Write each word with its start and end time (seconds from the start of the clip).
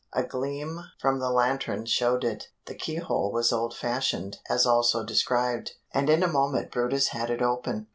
A 0.13 0.23
gleam 0.23 0.83
from 0.99 1.19
the 1.19 1.29
lantern 1.29 1.85
showed 1.85 2.23
it; 2.23 2.47
the 2.65 2.73
key 2.73 2.95
hole 2.95 3.31
was 3.31 3.53
old 3.53 3.77
fashioned 3.77 4.39
as 4.49 4.65
also 4.65 5.03
described, 5.03 5.73
and 5.93 6.09
in 6.09 6.23
a 6.23 6.27
moment 6.27 6.71
brutus 6.71 7.09
had 7.09 7.29
it 7.29 7.43
open. 7.43 7.85